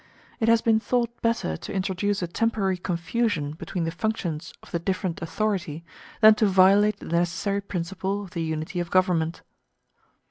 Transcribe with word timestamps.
It 0.39 0.49
has 0.49 0.63
been 0.63 0.79
thought 0.79 1.21
better 1.21 1.55
to 1.55 1.71
introduce 1.71 2.23
a 2.23 2.27
temporary 2.27 2.77
confusion 2.77 3.51
between 3.51 3.83
the 3.83 3.91
functions 3.91 4.51
of 4.63 4.71
the 4.71 4.79
different 4.79 5.21
authorities 5.21 5.83
than 6.21 6.33
to 6.41 6.47
violate 6.47 6.97
the 6.97 7.05
necessary 7.05 7.61
principle 7.61 8.23
of 8.23 8.31
the 8.31 8.41
unity 8.41 8.79
of 8.79 8.89
government. 8.89 9.43